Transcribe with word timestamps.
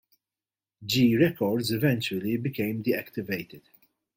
Gee 0.83 1.15
Records 1.15 1.69
eventually 1.69 2.35
became 2.37 2.81
deactivated. 2.81 3.61